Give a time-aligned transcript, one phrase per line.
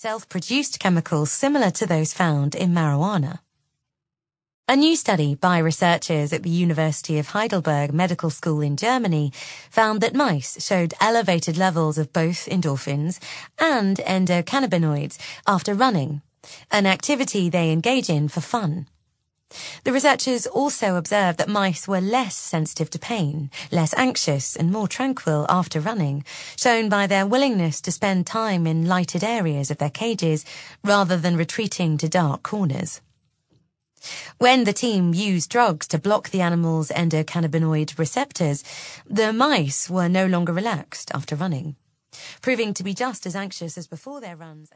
[0.00, 3.40] self-produced chemicals similar to those found in marijuana.
[4.68, 9.32] A new study by researchers at the University of Heidelberg Medical School in Germany
[9.70, 13.18] found that mice showed elevated levels of both endorphins
[13.58, 16.22] and endocannabinoids after running,
[16.70, 18.86] an activity they engage in for fun.
[19.84, 24.88] The researchers also observed that mice were less sensitive to pain, less anxious, and more
[24.88, 26.24] tranquil after running,
[26.56, 30.44] shown by their willingness to spend time in lighted areas of their cages
[30.84, 33.00] rather than retreating to dark corners.
[34.38, 38.62] When the team used drugs to block the animal's endocannabinoid receptors,
[39.06, 41.76] the mice were no longer relaxed after running,
[42.40, 44.70] proving to be just as anxious as before their runs.